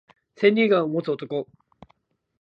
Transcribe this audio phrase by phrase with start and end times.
[0.35, 1.45] 千里眼を持つ男